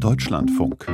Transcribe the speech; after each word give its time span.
Deutschlandfunk. 0.00 0.86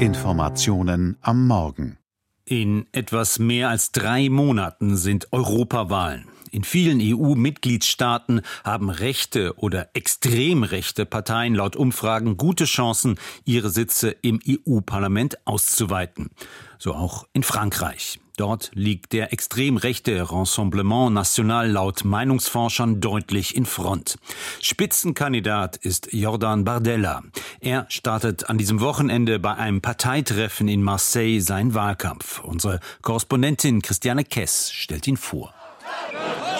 Informationen 0.00 1.18
am 1.20 1.46
Morgen. 1.46 1.98
In 2.46 2.86
etwas 2.92 3.38
mehr 3.38 3.68
als 3.68 3.92
drei 3.92 4.30
Monaten 4.30 4.96
sind 4.96 5.32
Europawahlen. 5.32 6.28
In 6.50 6.64
vielen 6.64 7.00
EU-Mitgliedstaaten 7.02 8.40
haben 8.64 8.88
rechte 8.88 9.54
oder 9.58 9.90
extrem 9.92 10.62
rechte 10.62 11.04
Parteien 11.04 11.54
laut 11.54 11.76
Umfragen 11.76 12.38
gute 12.38 12.64
Chancen, 12.64 13.18
ihre 13.44 13.68
Sitze 13.68 14.16
im 14.22 14.40
EU-Parlament 14.48 15.46
auszuweiten. 15.46 16.30
So 16.78 16.94
auch 16.94 17.26
in 17.34 17.42
Frankreich. 17.42 18.18
Dort 18.36 18.70
liegt 18.74 19.12
der 19.12 19.32
extrem 19.32 19.76
rechte 19.76 20.30
Rassemblement 20.30 21.12
National 21.12 21.70
laut 21.70 22.04
Meinungsforschern 22.04 23.00
deutlich 23.00 23.56
in 23.56 23.66
Front. 23.66 24.16
Spitzenkandidat 24.60 25.76
ist 25.76 26.12
Jordan 26.12 26.64
Bardella. 26.64 27.22
Er 27.60 27.86
startet 27.88 28.48
an 28.48 28.58
diesem 28.58 28.80
Wochenende 28.80 29.38
bei 29.38 29.54
einem 29.54 29.80
Parteitreffen 29.80 30.68
in 30.68 30.82
Marseille 30.82 31.40
seinen 31.40 31.74
Wahlkampf. 31.74 32.42
Unsere 32.42 32.80
Korrespondentin 33.02 33.82
Christiane 33.82 34.24
Kess 34.24 34.72
stellt 34.72 35.06
ihn 35.06 35.16
vor. 35.16 35.54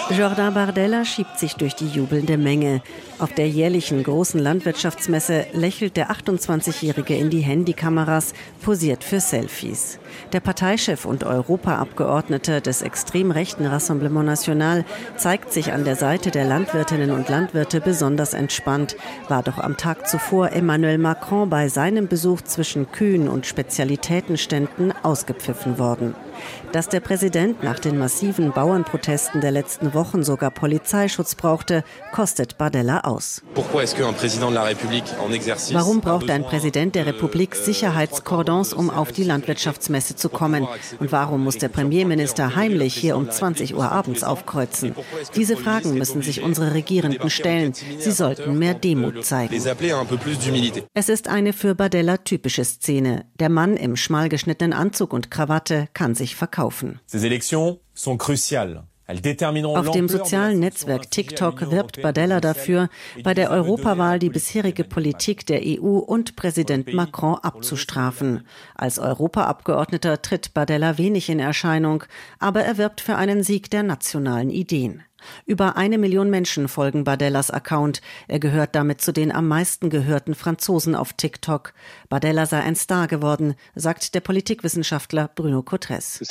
Jordan 0.09 0.53
Bardella 0.53 1.05
schiebt 1.05 1.39
sich 1.39 1.55
durch 1.55 1.75
die 1.75 1.87
jubelnde 1.87 2.37
Menge. 2.37 2.81
Auf 3.19 3.33
der 3.33 3.47
jährlichen 3.47 4.03
großen 4.03 4.39
Landwirtschaftsmesse 4.39 5.45
lächelt 5.53 5.95
der 5.95 6.11
28-Jährige 6.11 7.15
in 7.15 7.29
die 7.29 7.39
Handykameras, 7.39 8.33
posiert 8.61 9.03
für 9.03 9.21
Selfies. 9.21 9.99
Der 10.33 10.41
Parteichef 10.41 11.05
und 11.05 11.23
Europaabgeordnete 11.23 12.59
des 12.59 12.81
extrem 12.81 13.31
rechten 13.31 13.65
Rassemblement 13.65 14.25
National 14.25 14.83
zeigt 15.15 15.53
sich 15.53 15.71
an 15.71 15.85
der 15.85 15.95
Seite 15.95 16.31
der 16.31 16.45
Landwirtinnen 16.45 17.11
und 17.11 17.29
Landwirte 17.29 17.79
besonders 17.79 18.33
entspannt, 18.33 18.97
war 19.29 19.41
doch 19.41 19.57
am 19.57 19.77
Tag 19.77 20.07
zuvor 20.07 20.51
Emmanuel 20.51 20.97
Macron 20.97 21.49
bei 21.49 21.69
seinem 21.69 22.07
Besuch 22.07 22.41
zwischen 22.41 22.91
Kühen 22.91 23.29
und 23.29 23.45
Spezialitätenständen 23.45 24.93
ausgepfiffen 25.01 25.79
worden. 25.79 26.13
Dass 26.71 26.89
der 26.89 26.99
Präsident 26.99 27.63
nach 27.63 27.79
den 27.79 27.97
massiven 27.97 28.51
Bauernprotesten 28.51 29.39
der 29.39 29.51
letzten 29.51 29.92
Wochen 29.93 30.23
sogar 30.23 30.51
Polizeischutz 30.51 31.35
brauchte, 31.35 31.83
kostet 32.11 32.57
Bardella 32.57 33.01
aus. 33.01 33.41
Warum 35.71 36.01
braucht 36.01 36.29
ein 36.29 36.43
Präsident 36.43 36.95
der 36.95 37.05
Republik 37.05 37.55
Sicherheitskordons, 37.55 38.73
um 38.73 38.89
auf 38.89 39.11
die 39.11 39.23
Landwirtschaftsmesse 39.23 40.15
zu 40.15 40.29
kommen? 40.29 40.67
Und 40.99 41.11
warum 41.11 41.43
muss 41.43 41.57
der 41.57 41.69
Premierminister 41.69 42.55
heimlich 42.55 42.95
hier 42.95 43.17
um 43.17 43.29
20 43.29 43.75
Uhr 43.75 43.91
abends 43.91 44.23
aufkreuzen? 44.23 44.95
Diese 45.35 45.57
Fragen 45.57 45.97
müssen 45.97 46.21
sich 46.21 46.41
unsere 46.41 46.73
Regierenden 46.73 47.29
stellen. 47.29 47.73
Sie 47.73 48.11
sollten 48.11 48.57
mehr 48.57 48.73
Demut 48.73 49.25
zeigen. 49.25 49.53
Es 50.93 51.09
ist 51.09 51.27
eine 51.27 51.53
für 51.53 51.75
Bardella 51.75 52.17
typische 52.17 52.65
Szene. 52.65 53.25
Der 53.39 53.49
Mann 53.49 53.77
im 53.77 53.95
schmal 53.95 54.29
geschnittenen 54.29 54.73
Anzug 54.73 55.13
und 55.13 55.31
Krawatte 55.31 55.87
kann 55.93 56.15
sich 56.15 56.35
verkaufen. 56.35 56.99
Ces 57.07 57.23
élections 57.23 57.79
sont 57.93 58.17
cruciales. 58.17 58.81
Auf 59.13 59.91
dem 59.91 60.07
sozialen 60.09 60.59
Netzwerk 60.59 61.11
TikTok 61.11 61.71
wirbt 61.71 62.01
Bardella 62.01 62.39
dafür, 62.39 62.89
bei 63.23 63.33
der 63.33 63.51
Europawahl 63.51 64.19
die 64.19 64.29
bisherige 64.29 64.83
Politik 64.83 65.45
der 65.45 65.61
EU 65.63 65.97
und 65.97 66.35
Präsident 66.35 66.93
Macron 66.93 67.35
abzustrafen. 67.35 68.47
Als 68.75 68.99
Europaabgeordneter 68.99 70.21
tritt 70.21 70.53
Bardella 70.53 70.97
wenig 70.97 71.29
in 71.29 71.39
Erscheinung, 71.39 72.03
aber 72.39 72.63
er 72.63 72.77
wirbt 72.77 73.01
für 73.01 73.15
einen 73.15 73.43
Sieg 73.43 73.69
der 73.69 73.83
nationalen 73.83 74.49
Ideen. 74.49 75.03
Über 75.45 75.77
eine 75.77 75.97
Million 75.97 76.29
Menschen 76.29 76.67
folgen 76.67 77.03
Bardellas 77.03 77.51
Account. 77.51 78.01
Er 78.27 78.39
gehört 78.39 78.75
damit 78.75 79.01
zu 79.01 79.11
den 79.11 79.31
am 79.31 79.47
meisten 79.47 79.89
gehörten 79.89 80.35
Franzosen 80.35 80.95
auf 80.95 81.13
TikTok. 81.13 81.73
Bardella 82.09 82.45
sei 82.45 82.61
ein 82.61 82.75
Star 82.75 83.07
geworden, 83.07 83.55
sagt 83.75 84.15
der 84.15 84.21
Politikwissenschaftler 84.21 85.29
Bruno 85.33 85.61
Cotres. 85.61 86.21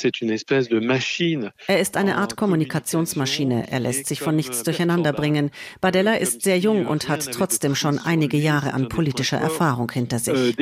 Er 1.67 1.79
ist 1.79 1.97
eine 1.97 2.17
Art 2.17 2.35
Kommunikationsmaschine. 2.35 3.71
Er 3.71 3.79
lässt 3.79 4.07
sich 4.07 4.21
von 4.21 4.35
nichts 4.35 4.63
durcheinanderbringen. 4.63 5.51
Bardella 5.81 6.15
ist 6.15 6.41
sehr 6.41 6.57
jung 6.59 6.85
und 6.85 7.09
hat 7.09 7.31
trotzdem 7.31 7.75
schon 7.75 7.99
einige 7.99 8.37
Jahre 8.37 8.73
an 8.73 8.89
politischer 8.89 9.37
Erfahrung 9.37 9.91
hinter 9.91 10.19
sich. 10.19 10.57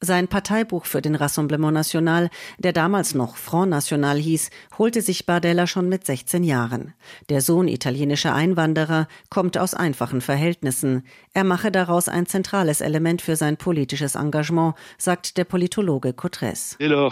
Sein 0.00 0.28
Parteibuch 0.28 0.84
für 0.84 1.02
den 1.02 1.14
Rassemblement 1.14 1.74
National, 1.74 2.30
der 2.58 2.72
damals 2.72 3.14
noch 3.14 3.36
Front 3.36 3.70
National 3.70 4.18
hieß, 4.18 4.50
holte 4.78 5.02
sich 5.02 5.26
Bardella 5.26 5.66
schon 5.66 5.88
mit 5.88 6.06
16 6.06 6.44
Jahren. 6.44 6.67
Jahren. 6.68 6.94
Der 7.28 7.40
Sohn 7.40 7.68
italienischer 7.68 8.34
Einwanderer 8.34 9.08
kommt 9.30 9.58
aus 9.58 9.74
einfachen 9.74 10.20
Verhältnissen. 10.20 11.04
Er 11.34 11.44
mache 11.44 11.70
daraus 11.70 12.08
ein 12.08 12.26
zentrales 12.26 12.80
Element 12.80 13.22
für 13.22 13.36
sein 13.36 13.56
politisches 13.56 14.14
Engagement, 14.14 14.74
sagt 14.98 15.36
der 15.36 15.44
Politologe 15.44 16.12
Cotres. 16.12 16.76
Euh, 16.80 17.10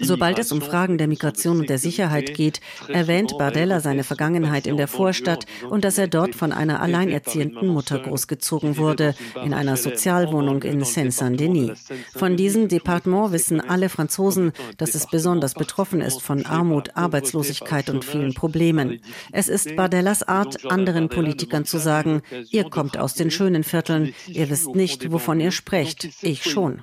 Sobald 0.00 0.38
es 0.38 0.52
um 0.52 0.60
Fragen 0.60 0.98
der 0.98 1.08
Migration 1.08 1.60
und 1.60 1.70
der 1.70 1.78
Sicherheit 1.78 2.34
geht, 2.34 2.60
erwähnt 2.88 3.36
Bardella 3.38 3.80
seine 3.80 4.04
Vergangenheit 4.04 4.66
in 4.66 4.76
der 4.76 4.88
Vorstadt 4.88 5.46
und 5.68 5.84
dass 5.84 5.98
er 5.98 6.08
dort 6.08 6.34
von 6.34 6.52
einer 6.52 6.80
alleinerziehenden 6.80 7.68
Mutter 7.68 7.98
großgezogen 7.98 8.76
wurde, 8.76 9.14
in 9.44 9.54
einer 9.54 9.76
Sozialwohnung 9.76 10.62
in 10.62 10.84
Seine-Saint-Denis. 10.84 11.84
Von 12.14 12.36
diesem 12.36 12.68
Departement 12.68 13.32
wissen 13.32 13.60
alle 13.60 13.88
Franzosen, 13.88 14.52
dass 14.76 14.94
es 14.94 15.06
besonders 15.06 15.54
betroffen 15.54 16.00
ist 16.00 16.22
von 16.22 16.46
Armut, 16.46 16.96
Arbeitslosigkeit, 16.96 17.59
Ungerechtigkeit 17.60 17.90
und 17.90 18.04
vielen 18.04 18.34
Problemen. 18.34 19.00
Es 19.32 19.48
ist 19.48 19.76
Bardellas 19.76 20.22
Art, 20.22 20.70
anderen 20.70 21.08
Politikern 21.08 21.64
zu 21.64 21.78
sagen, 21.78 22.22
ihr 22.50 22.64
kommt 22.64 22.98
aus 22.98 23.14
den 23.14 23.30
schönen 23.30 23.64
Vierteln, 23.64 24.14
ihr 24.26 24.50
wisst 24.50 24.74
nicht, 24.74 25.10
wovon 25.12 25.40
ihr 25.40 25.50
sprecht, 25.50 26.08
ich 26.22 26.44
schon. 26.44 26.82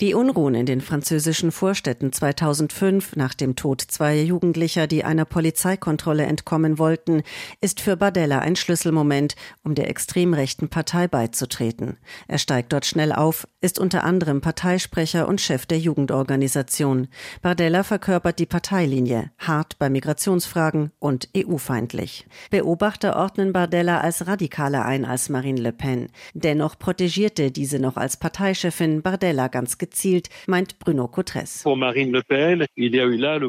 Die 0.00 0.14
Unruhen 0.14 0.54
in 0.54 0.66
den 0.66 0.80
französischen 0.80 1.52
Vorstädten 1.52 2.12
2005 2.12 3.16
nach 3.16 3.34
dem 3.34 3.56
Tod 3.56 3.80
zweier 3.80 4.22
Jugendlicher, 4.22 4.86
die 4.86 5.04
einer 5.04 5.24
Polizeikontrolle 5.24 6.24
entkommen 6.24 6.78
wollten, 6.78 7.22
ist 7.60 7.80
für 7.80 7.96
Bardella 7.96 8.40
ein 8.40 8.56
Schlüsselmoment, 8.56 9.34
um 9.62 9.74
der 9.74 9.88
extrem 9.88 10.34
rechten 10.34 10.68
Partei 10.68 11.08
beizutreten. 11.08 11.98
Er 12.28 12.38
steigt 12.38 12.72
dort 12.72 12.86
schnell 12.86 13.12
auf, 13.12 13.46
ist 13.60 13.78
unter 13.78 14.04
anderem 14.04 14.40
Parteisprecher 14.40 15.28
und 15.28 15.40
Chef 15.40 15.66
der 15.66 15.78
Jugendorganisation. 15.78 17.08
Bardella 17.42 17.82
verkörpert 17.82 18.31
verkörpert 18.32 18.38
die 18.38 18.46
Parteilinie, 18.46 19.30
hart 19.38 19.78
bei 19.78 19.90
Migrationsfragen 19.90 20.90
und 20.98 21.28
EU-feindlich. 21.36 22.26
Beobachter 22.50 23.16
ordnen 23.16 23.52
Bardella 23.52 24.00
als 24.00 24.26
radikaler 24.26 24.84
ein 24.84 25.04
als 25.04 25.28
Marine 25.28 25.60
Le 25.60 25.72
Pen. 25.72 26.08
Dennoch 26.34 26.78
protegierte 26.78 27.50
diese 27.50 27.78
noch 27.78 27.96
als 27.96 28.16
Parteichefin 28.16 29.02
Bardella 29.02 29.48
ganz 29.48 29.78
gezielt, 29.78 30.28
meint 30.46 30.78
Bruno 30.78 31.08
Cotres. 31.08 31.64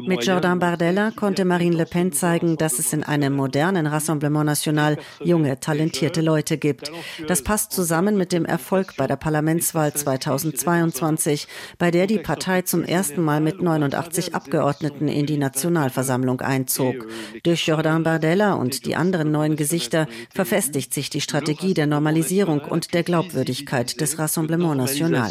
Mit 0.06 0.26
Jordan 0.26 0.58
Bardella 0.58 1.10
konnte 1.12 1.44
Marine 1.44 1.76
Le 1.76 1.86
Pen 1.86 2.12
zeigen, 2.12 2.56
dass 2.56 2.78
es 2.78 2.92
in 2.92 3.02
einem 3.02 3.34
modernen 3.34 3.86
Rassemblement 3.86 4.46
National 4.46 4.98
junge, 5.22 5.60
talentierte 5.60 6.20
Leute 6.20 6.58
gibt. 6.58 6.90
Das 7.26 7.42
passt 7.42 7.72
zusammen 7.72 8.16
mit 8.16 8.32
dem 8.32 8.44
Erfolg 8.44 8.94
bei 8.96 9.06
der 9.06 9.16
Parlamentswahl 9.16 9.92
2022, 9.92 11.46
bei 11.78 11.90
der 11.90 12.06
die 12.06 12.18
Partei 12.18 12.62
zum 12.62 12.82
ersten 12.82 13.22
Mal 13.22 13.40
mit 13.40 13.62
89 13.62 14.34
Abgeordneten 14.34 14.63
Abgeordneten 14.64 15.08
in 15.08 15.26
die 15.26 15.36
Nationalversammlung 15.36 16.40
einzog. 16.40 17.06
Durch 17.42 17.66
Jordan 17.66 18.02
Bardella 18.02 18.54
und 18.54 18.86
die 18.86 18.96
anderen 18.96 19.30
neuen 19.30 19.56
Gesichter 19.56 20.06
verfestigt 20.32 20.94
sich 20.94 21.10
die 21.10 21.20
Strategie 21.20 21.74
der 21.74 21.86
Normalisierung 21.86 22.60
und 22.60 22.94
der 22.94 23.02
Glaubwürdigkeit 23.02 24.00
des 24.00 24.18
Rassemblement 24.18 24.78
National. 24.78 25.30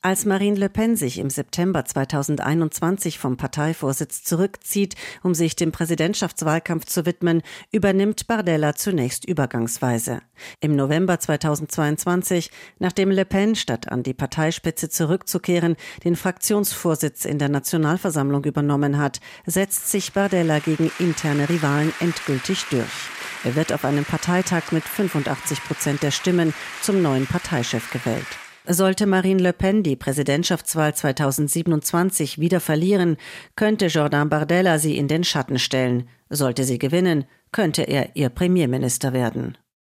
Als 0.00 0.24
Marine 0.24 0.56
Le 0.56 0.68
Pen 0.70 0.96
sich 0.96 1.18
im 1.18 1.28
September 1.30 1.84
2021 1.84 3.18
vom 3.18 3.36
Parteivorsitz 3.36 4.24
zurückzieht, 4.24 4.94
um 5.22 5.34
sich 5.34 5.56
dem 5.56 5.72
Präsidentschaftswahlkampf 5.72 6.86
zu 6.86 7.04
widmen, 7.04 7.42
übernimmt 7.70 8.26
Bardella 8.26 8.74
zunächst 8.74 9.26
übergangsweise. 9.26 10.20
Im 10.60 10.74
November 10.74 11.20
2022, 11.20 12.50
nachdem 12.78 13.10
Le 13.10 13.26
Pen 13.26 13.54
statt 13.54 13.92
an 13.92 14.02
die 14.02 14.14
Parteispitze 14.14 14.88
zurückzukehren, 14.88 15.76
den 16.14 16.16
Fraktionsvorsitz 16.16 17.24
in 17.24 17.40
der 17.40 17.48
Nationalversammlung 17.48 18.44
übernommen 18.44 18.98
hat, 18.98 19.20
setzt 19.46 19.90
sich 19.90 20.12
Bardella 20.12 20.60
gegen 20.60 20.92
interne 21.00 21.48
Rivalen 21.48 21.92
endgültig 21.98 22.66
durch. 22.70 23.10
Er 23.42 23.56
wird 23.56 23.72
auf 23.72 23.84
einem 23.84 24.04
Parteitag 24.04 24.70
mit 24.70 24.84
85 24.84 25.64
Prozent 25.64 26.02
der 26.04 26.12
Stimmen 26.12 26.54
zum 26.82 27.02
neuen 27.02 27.26
Parteichef 27.26 27.90
gewählt. 27.90 28.26
Sollte 28.66 29.06
Marine 29.06 29.42
Le 29.42 29.52
Pen 29.52 29.82
die 29.82 29.96
Präsidentschaftswahl 29.96 30.94
2027 30.94 32.38
wieder 32.38 32.60
verlieren, 32.60 33.16
könnte 33.56 33.86
Jordan 33.86 34.28
Bardella 34.28 34.78
sie 34.78 34.96
in 34.96 35.08
den 35.08 35.24
Schatten 35.24 35.58
stellen. 35.58 36.08
Sollte 36.30 36.62
sie 36.62 36.78
gewinnen, 36.78 37.24
könnte 37.50 37.82
er 37.82 38.14
ihr 38.14 38.28
Premierminister 38.28 39.12
werden. 39.12 39.58